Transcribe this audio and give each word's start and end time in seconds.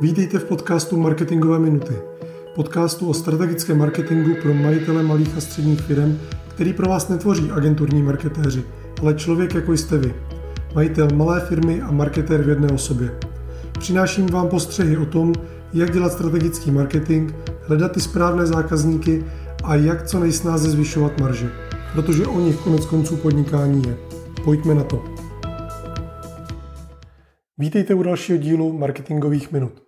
Vítejte 0.00 0.38
v 0.38 0.44
podcastu 0.44 0.96
Marketingové 0.96 1.58
minuty. 1.58 1.94
Podcastu 2.54 3.08
o 3.08 3.14
strategickém 3.14 3.78
marketingu 3.78 4.34
pro 4.42 4.54
majitele 4.54 5.02
malých 5.02 5.36
a 5.36 5.40
středních 5.40 5.80
firm, 5.80 6.18
který 6.48 6.72
pro 6.72 6.88
vás 6.88 7.08
netvoří 7.08 7.50
agenturní 7.50 8.02
marketéři, 8.02 8.64
ale 9.00 9.14
člověk 9.14 9.54
jako 9.54 9.72
jste 9.72 9.98
vy. 9.98 10.14
Majitel 10.74 11.08
malé 11.14 11.40
firmy 11.40 11.82
a 11.82 11.92
marketér 11.92 12.42
v 12.42 12.48
jedné 12.48 12.68
osobě. 12.68 13.10
Přináším 13.78 14.26
vám 14.26 14.48
postřehy 14.48 14.96
o 14.96 15.06
tom, 15.06 15.34
jak 15.72 15.92
dělat 15.92 16.12
strategický 16.12 16.70
marketing, 16.70 17.32
hledat 17.62 17.92
ty 17.92 18.00
správné 18.00 18.46
zákazníky 18.46 19.24
a 19.64 19.74
jak 19.74 20.06
co 20.06 20.20
nejsnáze 20.20 20.70
zvyšovat 20.70 21.20
marže. 21.20 21.52
Protože 21.92 22.26
o 22.26 22.40
nich 22.40 22.56
konec 22.56 22.86
konců 22.86 23.16
podnikání 23.16 23.82
je. 23.88 23.96
Pojďme 24.44 24.74
na 24.74 24.84
to. 24.84 25.04
Vítejte 27.58 27.94
u 27.94 28.02
dalšího 28.02 28.38
dílu 28.38 28.78
marketingových 28.78 29.52
minut. 29.52 29.87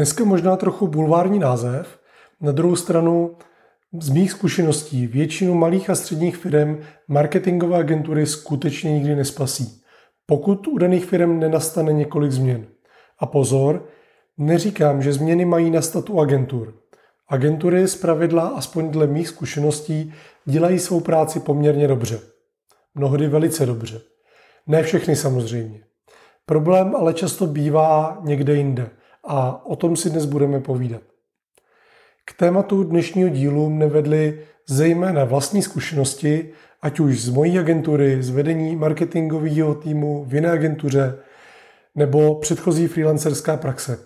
Dneska 0.00 0.24
možná 0.24 0.56
trochu 0.56 0.86
bulvární 0.86 1.38
název, 1.38 1.98
na 2.40 2.52
druhou 2.52 2.76
stranu 2.76 3.36
z 4.00 4.10
mých 4.10 4.30
zkušeností 4.30 5.06
většinu 5.06 5.54
malých 5.54 5.90
a 5.90 5.94
středních 5.94 6.36
firm 6.36 6.78
marketingové 7.08 7.78
agentury 7.78 8.26
skutečně 8.26 8.92
nikdy 8.92 9.16
nespasí, 9.16 9.82
pokud 10.26 10.68
u 10.68 10.78
daných 10.78 11.04
firm 11.04 11.38
nenastane 11.38 11.92
několik 11.92 12.32
změn. 12.32 12.66
A 13.18 13.26
pozor, 13.26 13.86
neříkám, 14.38 15.02
že 15.02 15.12
změny 15.12 15.44
mají 15.44 15.70
nastat 15.70 16.10
u 16.10 16.20
agentur. 16.20 16.74
Agentury 17.28 17.88
z 17.88 17.96
pravidla, 17.96 18.48
aspoň 18.48 18.90
dle 18.90 19.06
mých 19.06 19.28
zkušeností, 19.28 20.14
dělají 20.44 20.78
svou 20.78 21.00
práci 21.00 21.40
poměrně 21.40 21.88
dobře. 21.88 22.20
Mnohdy 22.94 23.28
velice 23.28 23.66
dobře. 23.66 24.00
Ne 24.66 24.82
všechny 24.82 25.16
samozřejmě. 25.16 25.80
Problém 26.46 26.96
ale 26.96 27.14
často 27.14 27.46
bývá 27.46 28.18
někde 28.24 28.54
jinde 28.54 28.90
a 29.24 29.66
o 29.66 29.76
tom 29.76 29.96
si 29.96 30.10
dnes 30.10 30.24
budeme 30.24 30.60
povídat. 30.60 31.02
K 32.24 32.32
tématu 32.32 32.84
dnešního 32.84 33.28
dílu 33.28 33.70
mne 33.70 33.86
vedly 33.86 34.40
zejména 34.68 35.24
vlastní 35.24 35.62
zkušenosti, 35.62 36.52
ať 36.82 37.00
už 37.00 37.22
z 37.22 37.28
mojí 37.28 37.58
agentury, 37.58 38.22
z 38.22 38.30
vedení 38.30 38.76
marketingového 38.76 39.74
týmu 39.74 40.24
v 40.24 40.34
jiné 40.34 40.50
agentuře, 40.50 41.18
nebo 41.94 42.34
předchozí 42.34 42.86
freelancerská 42.86 43.56
praxe. 43.56 43.98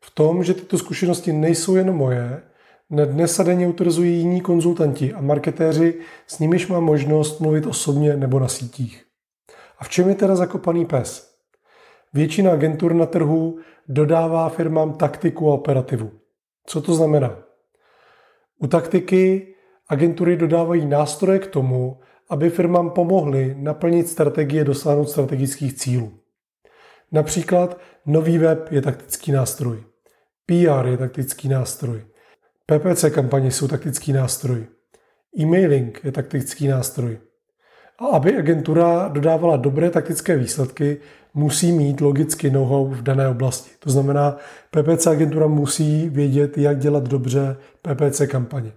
V 0.00 0.10
tom, 0.10 0.44
že 0.44 0.54
tyto 0.54 0.78
zkušenosti 0.78 1.32
nejsou 1.32 1.76
jen 1.76 1.92
moje, 1.92 2.42
na 2.90 3.04
dnes 3.04 3.40
a 3.40 3.42
denně 3.42 3.66
utvrzují 3.66 4.18
jiní 4.18 4.40
konzultanti 4.40 5.14
a 5.14 5.20
marketéři, 5.20 5.94
s 6.26 6.38
nimiž 6.38 6.66
mám 6.66 6.84
možnost 6.84 7.40
mluvit 7.40 7.66
osobně 7.66 8.16
nebo 8.16 8.38
na 8.38 8.48
sítích. 8.48 9.04
A 9.78 9.84
v 9.84 9.88
čem 9.88 10.08
je 10.08 10.14
teda 10.14 10.36
zakopaný 10.36 10.86
pes? 10.86 11.37
Většina 12.14 12.52
agentur 12.52 12.94
na 12.94 13.06
trhu 13.06 13.58
dodává 13.88 14.48
firmám 14.48 14.92
taktiku 14.92 15.50
a 15.50 15.54
operativu. 15.54 16.10
Co 16.66 16.80
to 16.80 16.94
znamená? 16.94 17.38
U 18.58 18.66
taktiky 18.66 19.54
agentury 19.88 20.36
dodávají 20.36 20.86
nástroje 20.86 21.38
k 21.38 21.46
tomu, 21.46 22.00
aby 22.30 22.50
firmám 22.50 22.90
pomohly 22.90 23.54
naplnit 23.58 24.08
strategie 24.08 24.64
dosáhnout 24.64 25.10
strategických 25.10 25.74
cílů. 25.74 26.12
Například 27.12 27.80
nový 28.06 28.38
web 28.38 28.72
je 28.72 28.82
taktický 28.82 29.32
nástroj, 29.32 29.84
PR 30.46 30.86
je 30.86 30.96
taktický 30.96 31.48
nástroj, 31.48 32.04
PPC 32.66 33.04
kampaně 33.14 33.50
jsou 33.50 33.68
taktický 33.68 34.12
nástroj, 34.12 34.66
e-mailing 35.38 36.04
je 36.04 36.12
taktický 36.12 36.68
nástroj. 36.68 37.18
A 37.98 38.06
aby 38.06 38.36
agentura 38.36 39.08
dodávala 39.08 39.56
dobré 39.56 39.90
taktické 39.90 40.36
výsledky, 40.36 40.96
musí 41.34 41.72
mít 41.72 42.00
logicky 42.00 42.50
know-how 42.50 42.86
v 42.86 43.02
dané 43.02 43.28
oblasti. 43.28 43.70
To 43.78 43.90
znamená, 43.90 44.36
PPC 44.70 45.06
agentura 45.06 45.46
musí 45.46 46.08
vědět, 46.08 46.58
jak 46.58 46.78
dělat 46.78 47.08
dobře 47.08 47.56
PPC 47.82 48.22
kampaně. 48.26 48.72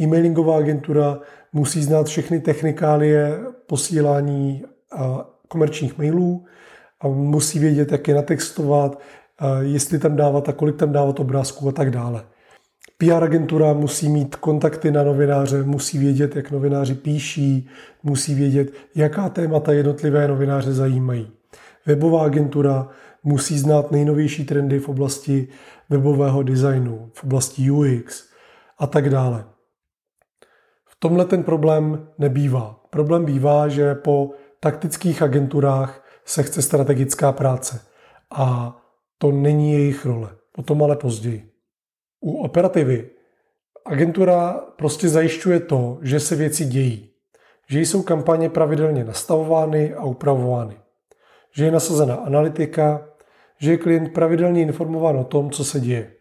E-mailingová 0.00 0.56
agentura 0.58 1.18
musí 1.52 1.82
znát 1.82 2.06
všechny 2.06 2.40
technikálie 2.40 3.38
posílání 3.66 4.64
komerčních 5.48 5.98
mailů 5.98 6.44
a 7.00 7.08
musí 7.08 7.58
vědět, 7.58 7.92
jak 7.92 8.08
je 8.08 8.14
natextovat, 8.14 9.00
jestli 9.60 9.98
tam 9.98 10.16
dávat 10.16 10.48
a 10.48 10.52
kolik 10.52 10.76
tam 10.76 10.92
dávat 10.92 11.20
obrázků 11.20 11.68
a 11.68 11.72
tak 11.72 11.90
dále. 11.90 12.24
PR 12.98 13.24
agentura 13.24 13.72
musí 13.72 14.08
mít 14.08 14.36
kontakty 14.36 14.90
na 14.90 15.02
novináře, 15.02 15.62
musí 15.62 15.98
vědět, 15.98 16.36
jak 16.36 16.50
novináři 16.50 16.94
píší, 16.94 17.68
musí 18.02 18.34
vědět, 18.34 18.72
jaká 18.94 19.28
témata 19.28 19.72
jednotlivé 19.72 20.28
novináře 20.28 20.72
zajímají. 20.72 21.30
Webová 21.86 22.24
agentura 22.24 22.88
musí 23.22 23.58
znát 23.58 23.90
nejnovější 23.90 24.44
trendy 24.44 24.78
v 24.78 24.88
oblasti 24.88 25.48
webového 25.90 26.42
designu, 26.42 27.10
v 27.14 27.24
oblasti 27.24 27.70
UX 27.70 28.28
a 28.78 28.86
tak 28.86 29.10
dále. 29.10 29.44
V 30.86 30.96
tomhle 30.98 31.24
ten 31.24 31.42
problém 31.42 32.08
nebývá. 32.18 32.84
Problém 32.90 33.24
bývá, 33.24 33.68
že 33.68 33.94
po 33.94 34.30
taktických 34.60 35.22
agenturách 35.22 36.04
se 36.24 36.42
chce 36.42 36.62
strategická 36.62 37.32
práce 37.32 37.80
a 38.30 38.76
to 39.18 39.32
není 39.32 39.72
jejich 39.72 40.06
role. 40.06 40.30
O 40.56 40.62
tom 40.62 40.82
ale 40.82 40.96
později. 40.96 41.57
U 42.20 42.42
operativy 42.42 43.10
agentura 43.84 44.52
prostě 44.76 45.08
zajišťuje 45.08 45.60
to, 45.60 45.98
že 46.02 46.20
se 46.20 46.36
věci 46.36 46.64
dějí, 46.64 47.10
že 47.68 47.80
jsou 47.80 48.02
kampaně 48.02 48.50
pravidelně 48.50 49.04
nastavovány 49.04 49.94
a 49.94 50.04
upravovány 50.04 50.76
že 51.58 51.64
je 51.64 51.70
nasazena 51.70 52.14
analytika, 52.14 53.08
že 53.58 53.70
je 53.70 53.76
klient 53.76 54.08
pravidelně 54.08 54.62
informován 54.62 55.16
o 55.16 55.24
tom, 55.24 55.50
co 55.50 55.64
se 55.64 55.80
děje. 55.80 56.12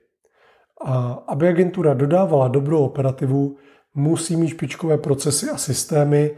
A 0.86 1.24
aby 1.28 1.48
agentura 1.48 1.94
dodávala 1.94 2.48
dobrou 2.48 2.86
operativu, 2.86 3.58
musí 3.94 4.36
mít 4.36 4.50
špičkové 4.50 4.98
procesy 4.98 5.50
a 5.50 5.58
systémy, 5.58 6.32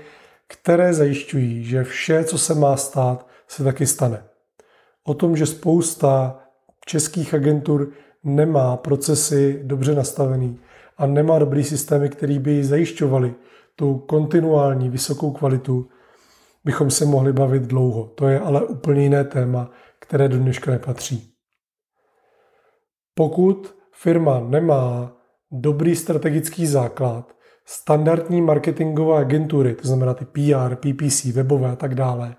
které 0.47 0.93
zajišťují, 0.93 1.63
že 1.63 1.83
vše, 1.83 2.23
co 2.23 2.37
se 2.37 2.55
má 2.55 2.77
stát, 2.77 3.27
se 3.47 3.63
taky 3.63 3.87
stane. 3.87 4.23
O 5.03 5.13
tom, 5.13 5.37
že 5.37 5.45
spousta 5.45 6.39
českých 6.85 7.33
agentur 7.33 7.91
nemá 8.35 8.77
procesy 8.77 9.59
dobře 9.63 9.95
nastavený 9.95 10.59
a 10.97 11.05
nemá 11.05 11.39
dobrý 11.39 11.63
systémy, 11.63 12.09
který 12.09 12.39
by 12.39 12.63
zajišťovali 12.63 13.35
tu 13.75 13.97
kontinuální 13.97 14.89
vysokou 14.89 15.31
kvalitu, 15.31 15.89
bychom 16.63 16.91
se 16.91 17.05
mohli 17.05 17.33
bavit 17.33 17.63
dlouho. 17.63 18.05
To 18.05 18.27
je 18.27 18.39
ale 18.39 18.65
úplně 18.65 19.03
jiné 19.03 19.23
téma, 19.23 19.71
které 19.99 20.27
do 20.27 20.37
dneška 20.37 20.71
nepatří. 20.71 21.33
Pokud 23.13 23.75
firma 23.91 24.39
nemá 24.39 25.17
dobrý 25.51 25.95
strategický 25.95 26.65
základ, 26.65 27.35
standardní 27.65 28.41
marketingové 28.41 29.19
agentury, 29.19 29.75
to 29.75 29.87
znamená 29.87 30.13
ty 30.13 30.25
PR, 30.25 30.75
PPC, 30.75 31.25
webové 31.25 31.71
a 31.71 31.75
tak 31.75 31.95
dále, 31.95 32.35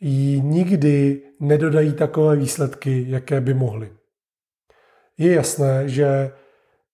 jí 0.00 0.40
nikdy 0.40 1.22
nedodají 1.40 1.92
takové 1.92 2.36
výsledky, 2.36 3.04
jaké 3.08 3.40
by 3.40 3.54
mohly. 3.54 3.90
Je 5.18 5.34
jasné, 5.34 5.88
že 5.88 6.32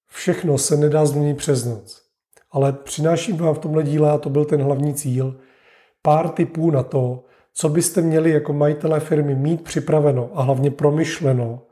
všechno 0.06 0.59
se 0.59 0.77
nedá 0.77 1.06
změnit 1.06 1.37
přes 1.37 1.65
noc, 1.65 2.03
ale 2.50 2.72
přináším 2.72 3.37
vám 3.37 3.55
v 3.55 3.59
tomhle 3.59 3.83
díle, 3.83 4.10
a 4.10 4.19
to 4.19 4.31
byl 4.31 4.44
ten 4.44 4.62
hlavní 4.62 4.94
cíl, 4.94 5.41
pár 6.03 6.28
tipů 6.28 6.71
na 6.71 6.83
to, 6.83 7.25
co 7.55 7.69
byste 7.69 8.00
měli 8.00 8.31
jako 8.31 8.53
majitelé 8.53 9.00
firmy 9.00 9.34
mít 9.34 9.65
připraveno 9.65 10.31
a 10.34 10.43
hlavně 10.43 10.71
promyšleno, 10.71 11.62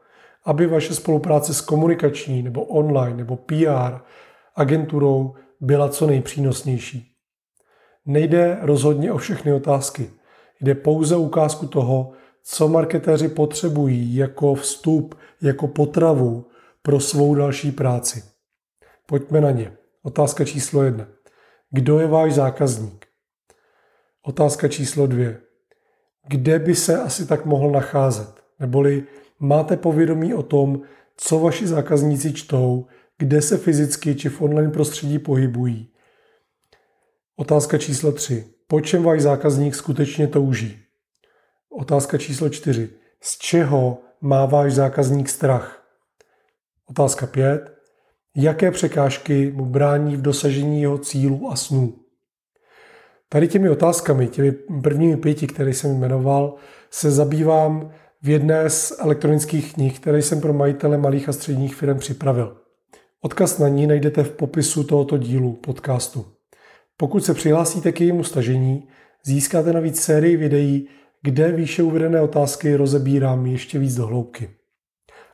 aby 0.45 0.67
vaše 0.67 0.95
spolupráce 0.95 1.55
s 1.55 1.61
komunikační 1.61 2.43
nebo 2.43 2.65
online 2.65 3.17
nebo 3.17 3.37
PR 3.37 4.01
agenturou 4.57 5.35
byla 5.61 5.89
co 5.89 6.07
nejpřínosnější. 6.07 7.13
Nejde 8.07 8.59
rozhodně 8.63 9.13
o 9.13 9.19
všechny 9.19 9.53
otázky. 9.53 10.11
Jde 10.61 10.75
pouze 10.75 11.17
o 11.17 11.21
ukázku 11.21 11.67
toho, 11.67 12.13
co 12.45 12.69
marketéři 12.69 13.29
potřebují 13.29 14.17
jako 14.17 14.55
vstup, 14.55 15.15
jako 15.43 15.69
potravu 15.69 16.47
pro 16.83 17.01
svou 17.01 17.35
další 17.35 17.73
práci. 17.73 18.23
Pojďme 19.07 19.41
na 19.41 19.51
ně. 19.51 19.73
Otázka 20.03 20.45
číslo 20.45 20.83
jedna. 20.83 21.07
Kdo 21.71 22.01
je 22.01 22.07
váš 22.07 22.35
zákazník? 22.35 23.07
Otázka 24.23 24.69
číslo 24.69 25.07
dvě. 25.07 25.41
Kde 26.29 26.59
by 26.59 26.75
se 26.75 27.03
asi 27.03 27.27
tak 27.27 27.45
mohl 27.45 27.71
nacházet? 27.71 28.45
Neboli 28.59 29.05
máte 29.39 29.77
povědomí 29.77 30.35
o 30.35 30.43
tom, 30.43 30.81
co 31.17 31.39
vaši 31.39 31.67
zákazníci 31.67 32.33
čtou, 32.33 32.87
kde 33.19 33.43
se 33.43 33.59
fyzicky 33.59 34.15
či 34.15 34.29
v 34.29 34.43
online 34.43 34.71
prostředí 34.71 35.19
pohybují? 35.19 35.93
Otázka 37.37 37.79
číslo 37.79 38.13
tři. 38.13 38.45
Po 38.67 38.81
čem 38.81 39.03
váš 39.03 39.21
zákazník 39.21 39.75
skutečně 39.75 40.27
touží? 40.27 40.83
Otázka 41.71 42.19
číslo 42.19 42.49
čtyři. 42.49 42.91
Z 43.21 43.39
čeho 43.39 43.99
má 44.21 44.47
váš 44.47 44.73
zákazník 44.73 45.29
strach? 45.29 45.83
Otázka 46.87 47.27
pět. 47.27 47.73
Jaké 48.37 48.71
překážky 48.71 49.53
mu 49.53 49.65
brání 49.65 50.17
v 50.17 50.23
dosažení 50.23 50.83
jeho 50.83 50.99
cílů 50.99 51.53
a 51.53 51.57
snů? 51.57 51.95
Tady 53.29 53.49
těmi 53.49 53.71
otázkami, 53.71 54.29
těmi 54.29 54.53
prvními 54.83 55.17
pěti, 55.17 55.47
které 55.47 55.75
jsem 55.75 55.99
jmenoval, 55.99 56.55
se 56.91 57.11
zabývám 57.11 57.91
v 58.23 58.29
jedné 58.29 58.71
z 58.71 58.93
elektronických 58.99 59.75
knih, 59.75 60.01
které 60.01 60.23
jsem 60.23 60.41
pro 60.41 60.53
majitele 60.53 60.99
malých 60.99 61.29
a 61.29 61.33
středních 61.33 61.75
firm 61.75 61.99
připravil. 61.99 62.57
Odkaz 63.21 63.59
na 63.59 63.69
ní 63.69 63.87
najdete 63.87 64.25
v 64.25 64.31
popisu 64.31 64.85
tohoto 64.85 65.19
dílu 65.19 65.53
podcastu. 65.53 66.27
Pokud 66.97 67.25
se 67.25 67.35
přihlásíte 67.35 67.93
k 67.93 68.01
jejímu 68.01 68.25
stažení, 68.25 68.89
získáte 69.25 69.73
navíc 69.73 70.01
sérii 70.01 70.37
videí, 70.37 70.89
kde 71.23 71.53
výše 71.53 71.83
uvedené 71.83 72.21
otázky 72.21 72.77
rozebírám 72.77 73.47
ještě 73.47 73.79
víc 73.79 73.97
do 73.97 74.07
hloubky. 74.07 74.51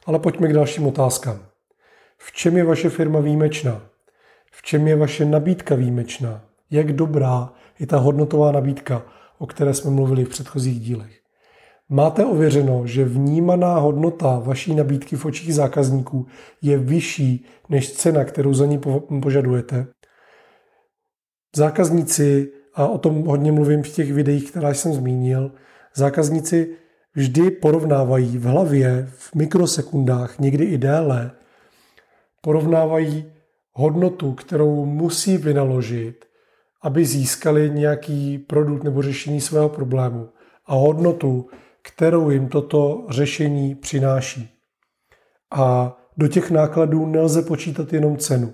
Ale 0.07 0.19
pojďme 0.19 0.49
k 0.49 0.53
dalším 0.53 0.87
otázkám. 0.87 1.47
V 2.19 2.33
čem 2.33 2.57
je 2.57 2.65
vaše 2.65 2.91
firma 2.91 3.21
výjimečná? 3.21 3.83
V 4.53 4.63
čem 4.63 4.89
je 4.89 4.97
vaše 4.97 5.25
nabídka 5.25 5.75
výjimečná? 5.75 6.45
Jak 6.71 6.93
dobrá 6.93 7.53
je 7.79 7.87
ta 7.87 7.99
hodnotová 7.99 8.53
nabídka, 8.53 9.03
o 9.39 9.47
které 9.47 9.75
jsme 9.75 9.91
mluvili 9.91 10.25
v 10.25 10.29
předchozích 10.29 10.81
dílech? 10.81 11.21
Máte 11.89 12.25
ověřeno, 12.25 12.87
že 12.87 13.05
vnímaná 13.05 13.79
hodnota 13.79 14.39
vaší 14.39 14.75
nabídky 14.75 15.17
v 15.17 15.25
očích 15.25 15.55
zákazníků 15.55 16.27
je 16.63 16.79
vyšší 16.79 17.47
než 17.69 17.93
cena, 17.93 18.25
kterou 18.25 18.55
za 18.55 18.67
ní 18.67 18.81
požadujete? 19.23 19.87
Zákazníci, 21.57 22.53
a 22.75 22.87
o 22.87 22.99
tom 22.99 23.25
hodně 23.25 23.53
mluvím 23.53 23.83
v 23.83 23.89
těch 23.89 24.13
videích, 24.13 24.51
která 24.51 24.75
jsem 24.75 24.93
zmínil, 24.93 25.53
zákazníci 25.97 26.77
vždy 27.15 27.51
porovnávají 27.51 28.39
v 28.39 28.45
hlavě, 28.45 29.09
v 29.11 29.35
mikrosekundách, 29.35 30.39
někdy 30.39 30.65
i 30.65 30.79
déle, 30.79 31.31
porovnávají 32.41 33.25
hodnotu, 33.73 34.33
kterou 34.33 34.85
musí 34.85 35.39
vynaložit, 35.39 36.25
aby 36.83 37.05
získali 37.05 37.71
nějaký 37.71 38.39
produkt 38.39 38.85
nebo 38.85 39.03
řešení 39.03 39.41
svého 39.41 39.69
problému 39.69 40.29
a 40.67 40.75
hodnotu, 40.75 41.49
kterou 41.83 42.31
jim 42.31 42.49
toto 42.49 43.07
řešení 43.11 43.75
přináší. 43.75 44.49
A 45.51 45.97
do 46.17 46.29
těch 46.29 46.51
nákladů 46.51 47.07
nelze 47.07 47.43
počítat 47.43 47.93
jenom 47.93 48.17
cenu. 48.17 48.53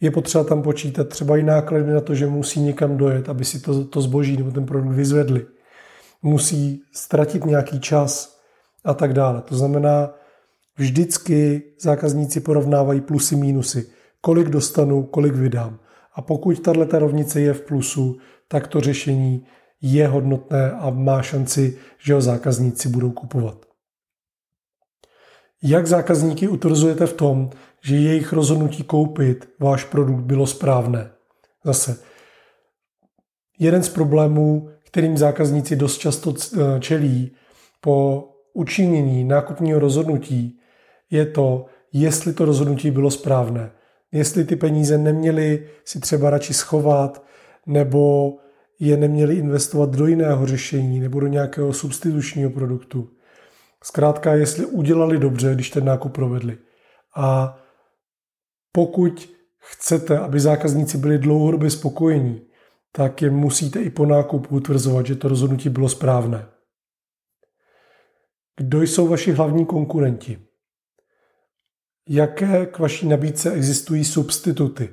Je 0.00 0.10
potřeba 0.10 0.44
tam 0.44 0.62
počítat 0.62 1.08
třeba 1.08 1.36
i 1.36 1.42
náklady 1.42 1.92
na 1.92 2.00
to, 2.00 2.14
že 2.14 2.26
musí 2.26 2.60
někam 2.60 2.96
dojet, 2.96 3.28
aby 3.28 3.44
si 3.44 3.60
to, 3.60 3.84
to 3.84 4.00
zboží 4.00 4.36
nebo 4.36 4.50
ten 4.50 4.66
produkt 4.66 4.94
vyzvedli. 4.94 5.46
Musí 6.22 6.82
ztratit 6.92 7.44
nějaký 7.44 7.80
čas 7.80 8.40
a 8.84 8.94
tak 8.94 9.12
dále. 9.12 9.42
To 9.42 9.56
znamená, 9.56 10.10
vždycky 10.76 11.62
zákazníci 11.80 12.40
porovnávají 12.40 13.00
plusy, 13.00 13.36
mínusy. 13.36 13.90
Kolik 14.20 14.48
dostanu, 14.48 15.02
kolik 15.02 15.34
vydám. 15.34 15.78
A 16.14 16.22
pokud 16.22 16.60
tato 16.60 16.98
rovnice 16.98 17.40
je 17.40 17.52
v 17.52 17.60
plusu, 17.60 18.18
tak 18.48 18.66
to 18.66 18.80
řešení 18.80 19.46
je 19.80 20.08
hodnotné 20.08 20.72
a 20.72 20.90
má 20.90 21.22
šanci, 21.22 21.78
že 21.98 22.14
ho 22.14 22.20
zákazníci 22.20 22.88
budou 22.88 23.10
kupovat. 23.10 23.66
Jak 25.62 25.86
zákazníky 25.86 26.48
utvrzujete 26.48 27.06
v 27.06 27.12
tom, 27.12 27.50
že 27.84 27.96
jejich 27.96 28.32
rozhodnutí 28.32 28.82
koupit 28.82 29.48
váš 29.58 29.84
produkt 29.84 30.20
bylo 30.20 30.46
správné? 30.46 31.10
Zase, 31.64 31.96
jeden 33.58 33.82
z 33.82 33.88
problémů, 33.88 34.68
kterým 34.90 35.18
zákazníci 35.18 35.76
dost 35.76 35.98
často 35.98 36.34
čelí 36.80 37.30
po 37.80 38.28
učinění 38.52 39.24
nákupního 39.24 39.80
rozhodnutí, 39.80 40.60
je 41.10 41.26
to, 41.26 41.66
jestli 41.92 42.32
to 42.32 42.44
rozhodnutí 42.44 42.90
bylo 42.90 43.10
správné. 43.10 43.70
Jestli 44.12 44.44
ty 44.44 44.56
peníze 44.56 44.98
neměli 44.98 45.68
si 45.84 46.00
třeba 46.00 46.30
radši 46.30 46.54
schovat, 46.54 47.24
nebo 47.66 48.34
je 48.80 48.96
neměli 48.96 49.34
investovat 49.34 49.90
do 49.90 50.06
jiného 50.06 50.46
řešení 50.46 51.00
nebo 51.00 51.20
do 51.20 51.26
nějakého 51.26 51.72
substitučního 51.72 52.50
produktu. 52.50 53.08
Zkrátka, 53.84 54.34
jestli 54.34 54.66
udělali 54.66 55.18
dobře, 55.18 55.54
když 55.54 55.70
ten 55.70 55.84
nákup 55.84 56.12
provedli. 56.12 56.58
A 57.16 57.58
pokud 58.72 59.30
chcete, 59.58 60.18
aby 60.18 60.40
zákazníci 60.40 60.98
byli 60.98 61.18
dlouhodobě 61.18 61.70
spokojení, 61.70 62.42
tak 62.92 63.22
je 63.22 63.30
musíte 63.30 63.82
i 63.82 63.90
po 63.90 64.06
nákupu 64.06 64.56
utvrzovat, 64.56 65.06
že 65.06 65.16
to 65.16 65.28
rozhodnutí 65.28 65.68
bylo 65.68 65.88
správné. 65.88 66.46
Kdo 68.56 68.82
jsou 68.82 69.08
vaši 69.08 69.32
hlavní 69.32 69.66
konkurenti? 69.66 70.46
Jaké 72.08 72.66
k 72.66 72.78
vaší 72.78 73.08
nabídce 73.08 73.52
existují 73.52 74.04
substituty? 74.04 74.88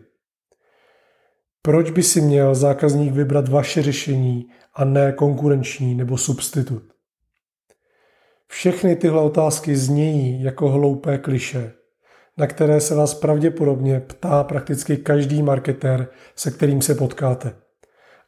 Proč 1.62 1.92
by 1.92 2.04
si 2.04 2.22
měl 2.22 2.56
zákazník 2.56 3.14
vybrat 3.14 3.50
vaše 3.50 3.82
řešení 3.82 4.50
a 4.74 4.86
ne 4.86 5.12
konkurenční 5.12 5.96
nebo 5.96 6.18
substitut? 6.18 6.84
Všechny 8.48 8.96
tyhle 8.96 9.22
otázky 9.22 9.76
znějí 9.76 10.44
jako 10.44 10.70
hloupé 10.70 11.18
kliše, 11.18 11.74
na 12.38 12.48
které 12.48 12.82
se 12.82 12.96
vás 12.96 13.14
pravděpodobně 13.14 14.00
ptá 14.00 14.44
prakticky 14.44 14.98
každý 14.98 15.44
marketér, 15.44 16.08
se 16.36 16.52
kterým 16.52 16.82
se 16.82 16.96
potkáte. 16.96 17.67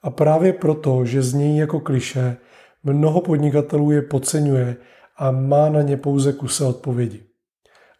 A 0.01 0.09
právě 0.09 0.53
proto, 0.53 1.05
že 1.05 1.21
znějí 1.21 1.57
jako 1.57 1.79
kliše, 1.79 2.37
mnoho 2.83 3.21
podnikatelů 3.21 3.91
je 3.91 4.01
podceňuje 4.01 4.75
a 5.17 5.31
má 5.31 5.69
na 5.69 5.81
ně 5.81 5.97
pouze 5.97 6.33
kuse 6.33 6.65
odpovědi. 6.65 7.23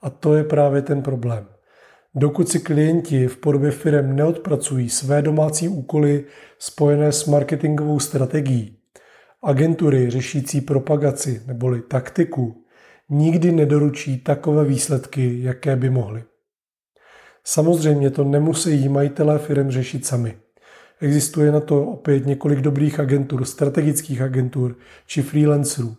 A 0.02 0.10
to 0.10 0.36
je 0.36 0.44
právě 0.44 0.82
ten 0.82 1.02
problém. 1.02 1.48
Dokud 2.16 2.50
si 2.50 2.60
klienti 2.60 3.28
v 3.28 3.38
podobě 3.38 3.72
firm 3.72 4.16
neodpracují 4.16 4.90
své 4.90 5.22
domácí 5.22 5.68
úkoly 5.68 6.26
spojené 6.60 7.12
s 7.12 7.26
marketingovou 7.26 8.00
strategií, 8.00 8.78
agentury 9.44 10.10
řešící 10.10 10.62
propagaci 10.62 11.42
neboli 11.46 11.82
taktiku, 11.82 12.64
nikdy 13.10 13.52
nedoručí 13.52 14.18
takové 14.18 14.66
výsledky, 14.66 15.44
jaké 15.44 15.76
by 15.76 15.90
mohly. 15.90 16.24
Samozřejmě 17.44 18.10
to 18.10 18.24
nemusí 18.24 18.90
majitelé 18.90 19.40
firm 19.40 19.72
řešit 19.72 20.06
sami. 20.06 20.38
Existuje 21.02 21.52
na 21.52 21.60
to 21.60 21.86
opět 21.86 22.26
několik 22.26 22.60
dobrých 22.60 23.00
agentur, 23.00 23.46
strategických 23.46 24.22
agentur 24.22 24.76
či 25.08 25.22
freelancerů. 25.22 25.96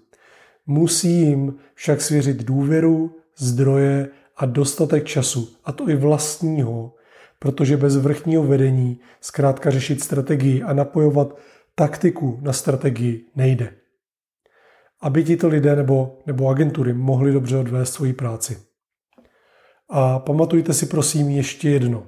Musí 0.67 1.20
jim 1.20 1.55
však 1.75 2.00
svěřit 2.00 2.44
důvěru, 2.44 3.17
zdroje 3.37 4.08
a 4.37 4.47
dostatek 4.47 5.05
času, 5.05 5.49
a 5.64 5.73
to 5.73 5.88
i 5.88 5.97
vlastního, 5.97 6.94
protože 7.38 7.76
bez 7.76 7.97
vrchního 7.97 8.43
vedení 8.44 9.00
zkrátka 9.20 9.70
řešit 9.70 10.02
strategii 10.02 10.62
a 10.62 10.73
napojovat 10.73 11.38
taktiku 11.75 12.38
na 12.43 12.52
strategii 12.52 13.25
nejde. 13.37 13.73
Aby 15.00 15.25
tito 15.25 15.49
lidé 15.49 15.76
nebo, 15.76 16.19
nebo 16.26 16.49
agentury 16.49 16.92
mohli 16.92 17.33
dobře 17.33 17.57
odvést 17.57 17.92
svoji 17.92 18.12
práci. 18.12 18.59
A 19.88 20.19
pamatujte 20.19 20.75
si 20.75 20.87
prosím 20.87 21.30
ještě 21.30 21.71
jedno. 21.71 22.07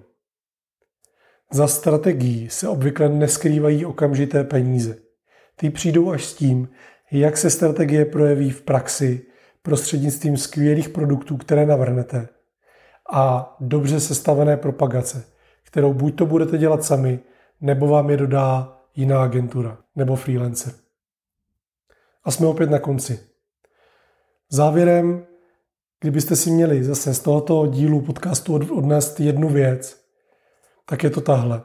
Za 1.52 1.66
strategií 1.66 2.48
se 2.50 2.68
obvykle 2.68 3.08
neskrývají 3.08 3.84
okamžité 3.84 4.44
peníze. 4.44 4.96
Ty 5.56 5.70
přijdou 5.70 6.10
až 6.10 6.24
s 6.24 6.34
tím, 6.34 6.68
jak 7.10 7.36
se 7.36 7.50
strategie 7.50 8.04
projeví 8.04 8.50
v 8.50 8.62
praxi 8.62 9.26
prostřednictvím 9.62 10.36
skvělých 10.36 10.88
produktů, 10.88 11.36
které 11.36 11.66
navrhnete 11.66 12.28
a 13.12 13.56
dobře 13.60 14.00
sestavené 14.00 14.56
propagace, 14.56 15.24
kterou 15.62 15.94
buď 15.94 16.16
to 16.16 16.26
budete 16.26 16.58
dělat 16.58 16.84
sami, 16.84 17.20
nebo 17.60 17.86
vám 17.86 18.10
je 18.10 18.16
dodá 18.16 18.78
jiná 18.96 19.22
agentura 19.22 19.78
nebo 19.96 20.16
freelancer. 20.16 20.72
A 22.24 22.30
jsme 22.30 22.46
opět 22.46 22.70
na 22.70 22.78
konci. 22.78 23.20
Závěrem, 24.50 25.26
kdybyste 26.00 26.36
si 26.36 26.50
měli 26.50 26.84
zase 26.84 27.14
z 27.14 27.20
tohoto 27.20 27.66
dílu 27.66 28.00
podcastu 28.00 28.54
odnést 28.54 29.20
jednu 29.20 29.48
věc, 29.48 30.01
tak 30.92 31.04
je 31.04 31.10
to 31.10 31.20
tahle. 31.20 31.62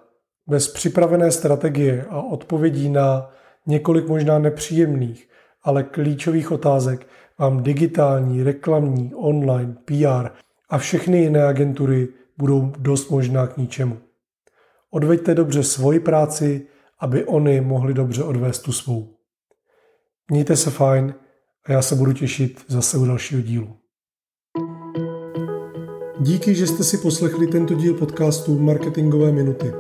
Bez 0.50 0.68
připravené 0.68 1.32
strategie 1.32 2.06
a 2.10 2.22
odpovědí 2.22 2.90
na 2.90 3.32
několik 3.66 4.08
možná 4.08 4.40
nepříjemných, 4.40 5.30
ale 5.64 5.84
klíčových 5.84 6.52
otázek 6.52 7.08
vám 7.40 7.64
digitální, 7.64 8.44
reklamní, 8.44 9.16
online, 9.16 9.76
PR 9.86 10.30
a 10.70 10.78
všechny 10.78 11.18
jiné 11.18 11.44
agentury 11.44 12.08
budou 12.38 12.74
dost 12.78 13.10
možná 13.10 13.48
k 13.48 13.58
ničemu. 13.58 13.98
Odveďte 14.92 15.36
dobře 15.36 15.64
svoji 15.64 16.00
práci, 16.00 16.68
aby 17.00 17.26
oni 17.26 17.62
mohli 17.62 17.94
dobře 17.94 18.24
odvést 18.24 18.60
tu 18.60 18.72
svou. 18.72 19.18
Mějte 20.32 20.56
se 20.56 20.72
fajn 20.72 21.16
a 21.66 21.72
já 21.72 21.82
se 21.82 21.96
budu 21.96 22.14
těšit 22.14 22.66
zase 22.68 22.98
u 22.98 23.06
dalšího 23.06 23.42
dílu. 23.42 23.78
Díky, 26.20 26.56
že 26.56 26.68
jste 26.68 26.84
si 26.84 26.98
poslechli 26.98 27.48
tento 27.48 27.74
díl 27.74 27.94
podcastu 27.94 28.60
Marketingové 28.60 29.32
minuty. 29.32 29.74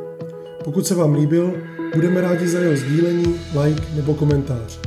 Pokud 0.63 0.87
se 0.87 0.95
vám 0.95 1.13
líbil, 1.15 1.53
budeme 1.95 2.21
rádi 2.21 2.47
za 2.47 2.59
jeho 2.59 2.77
sdílení, 2.77 3.35
like 3.63 3.83
nebo 3.95 4.13
komentář. 4.13 4.79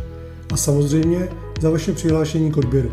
A 0.53 0.57
samozřejmě 0.57 1.29
za 1.61 1.71
vaše 1.71 1.93
přihlášení 1.93 2.53
k 2.53 2.57
odběru. 2.57 2.91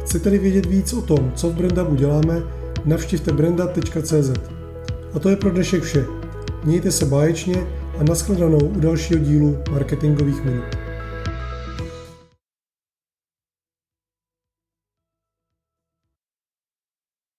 Chcete-li 0.00 0.38
vědět 0.38 0.66
víc 0.66 0.92
o 0.92 1.02
tom, 1.02 1.32
co 1.34 1.50
v 1.50 1.54
Brandabu 1.54 1.94
děláme, 1.94 2.42
navštivte 2.84 3.32
brenda.cz. 3.32 4.30
A 5.14 5.18
to 5.18 5.28
je 5.28 5.36
pro 5.36 5.50
dnešek 5.50 5.82
vše. 5.82 6.06
Mějte 6.64 6.90
se 6.90 7.04
báječně 7.04 7.66
a 7.98 8.04
nashledanou 8.04 8.66
u 8.66 8.80
dalšího 8.80 9.20
dílu 9.20 9.58
marketingových 9.70 10.44
minut. 10.44 10.81